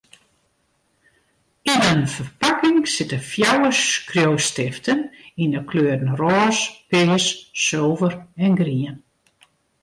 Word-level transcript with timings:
Yn 1.73 1.81
in 1.91 2.01
ferpakking 2.13 2.79
sitte 2.93 3.19
fjouwer 3.31 3.73
skriuwstiften 3.89 4.99
yn 5.43 5.55
'e 5.57 5.61
kleuren 5.69 6.13
rôs, 6.21 6.59
pears, 6.89 7.27
sulver 7.65 8.13
en 8.45 8.53
grien. 8.61 8.97